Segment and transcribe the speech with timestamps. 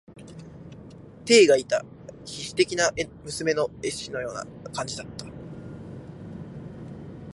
[1.25, 1.85] てえがいた、
[2.25, 2.89] 稗史的な
[3.23, 4.43] 娘の絵姿のような
[4.73, 5.27] 感じだった。